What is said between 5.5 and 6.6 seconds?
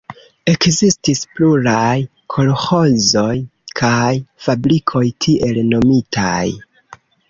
nomitaj.